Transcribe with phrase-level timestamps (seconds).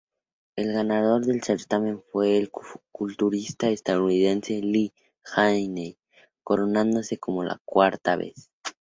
[0.55, 2.49] El ganador del certamen fue el
[2.91, 4.91] culturista estadounidense Lee
[5.35, 5.95] Haney,
[6.43, 8.49] coronándose por cuarta vez.